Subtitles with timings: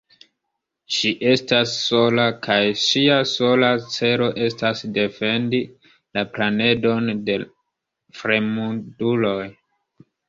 [0.93, 5.61] Ŝi estas sola, kaj ŝia sola celo estas defendi
[6.19, 7.37] la planedon de
[8.23, 9.41] fremduloj.